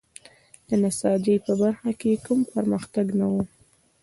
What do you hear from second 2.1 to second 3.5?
کوم پرمختګ نه و.